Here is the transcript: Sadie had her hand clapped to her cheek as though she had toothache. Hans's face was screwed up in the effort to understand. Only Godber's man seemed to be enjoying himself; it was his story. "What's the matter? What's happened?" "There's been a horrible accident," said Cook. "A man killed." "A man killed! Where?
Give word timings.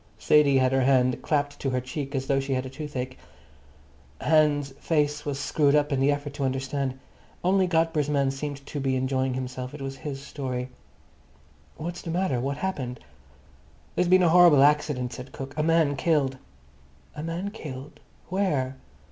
Sadie 0.17 0.57
had 0.57 0.71
her 0.71 0.81
hand 0.81 1.21
clapped 1.21 1.59
to 1.59 1.69
her 1.69 1.79
cheek 1.79 2.15
as 2.15 2.25
though 2.25 2.39
she 2.39 2.53
had 2.53 2.63
toothache. 2.73 3.19
Hans's 4.19 4.71
face 4.79 5.25
was 5.25 5.39
screwed 5.39 5.75
up 5.75 5.91
in 5.91 5.99
the 5.99 6.11
effort 6.11 6.33
to 6.33 6.43
understand. 6.43 6.97
Only 7.43 7.67
Godber's 7.67 8.09
man 8.09 8.31
seemed 8.31 8.65
to 8.65 8.79
be 8.79 8.95
enjoying 8.95 9.35
himself; 9.35 9.75
it 9.75 9.81
was 9.83 9.97
his 9.97 10.19
story. 10.25 10.69
"What's 11.77 12.01
the 12.01 12.09
matter? 12.09 12.39
What's 12.39 12.61
happened?" 12.61 12.99
"There's 13.93 14.07
been 14.07 14.23
a 14.23 14.29
horrible 14.29 14.63
accident," 14.63 15.13
said 15.13 15.33
Cook. 15.33 15.53
"A 15.55 15.61
man 15.61 15.95
killed." 15.95 16.39
"A 17.15 17.21
man 17.21 17.51
killed! 17.51 17.99
Where? 18.29 18.77